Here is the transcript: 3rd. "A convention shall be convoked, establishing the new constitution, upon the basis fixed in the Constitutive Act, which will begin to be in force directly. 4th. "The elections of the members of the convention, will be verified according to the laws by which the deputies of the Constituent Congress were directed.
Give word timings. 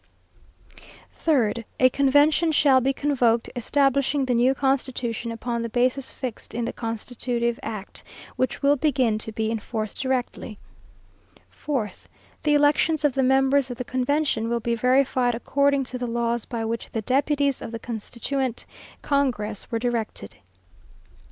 3rd. 1.27 1.63
"A 1.79 1.87
convention 1.89 2.51
shall 2.51 2.81
be 2.81 2.91
convoked, 2.91 3.51
establishing 3.55 4.25
the 4.25 4.33
new 4.33 4.55
constitution, 4.55 5.31
upon 5.31 5.61
the 5.61 5.69
basis 5.69 6.11
fixed 6.11 6.55
in 6.55 6.65
the 6.65 6.73
Constitutive 6.73 7.59
Act, 7.61 8.03
which 8.35 8.63
will 8.63 8.75
begin 8.75 9.19
to 9.19 9.31
be 9.31 9.51
in 9.51 9.59
force 9.59 9.93
directly. 9.93 10.57
4th. 11.53 12.05
"The 12.41 12.55
elections 12.55 13.05
of 13.05 13.13
the 13.13 13.21
members 13.21 13.69
of 13.69 13.77
the 13.77 13.83
convention, 13.85 14.49
will 14.49 14.59
be 14.59 14.73
verified 14.73 15.35
according 15.35 15.83
to 15.83 15.99
the 15.99 16.07
laws 16.07 16.45
by 16.45 16.65
which 16.65 16.89
the 16.89 17.03
deputies 17.03 17.61
of 17.61 17.71
the 17.71 17.77
Constituent 17.77 18.65
Congress 19.03 19.69
were 19.71 19.77
directed. 19.77 20.37